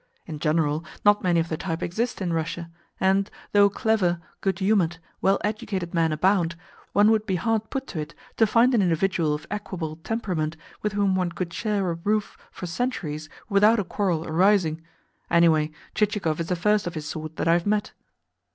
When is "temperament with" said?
9.97-10.93